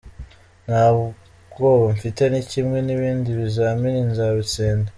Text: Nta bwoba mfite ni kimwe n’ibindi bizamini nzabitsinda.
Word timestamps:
Nta 0.65 0.85
bwoba 1.51 1.85
mfite 1.95 2.21
ni 2.31 2.41
kimwe 2.51 2.77
n’ibindi 2.83 3.29
bizamini 3.39 4.01
nzabitsinda. 4.11 4.89